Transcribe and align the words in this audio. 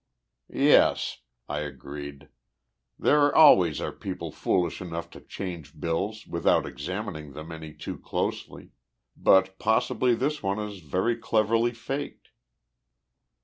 "Yes," 0.49 1.19
I 1.47 1.59
agreed, 1.59 2.29
"there 2.97 3.35
always 3.35 3.79
are 3.79 3.91
people 3.91 4.31
foolish 4.31 4.81
enough 4.81 5.11
to 5.11 5.21
change 5.21 5.79
bills 5.79 6.25
without 6.25 6.65
examining 6.65 7.33
them 7.33 7.51
any 7.51 7.71
too 7.75 7.99
closely. 7.99 8.71
But 9.15 9.59
possibly 9.59 10.15
this 10.15 10.41
one 10.41 10.57
is 10.57 10.79
very 10.79 11.15
cleverly 11.17 11.73
faked." 11.73 12.29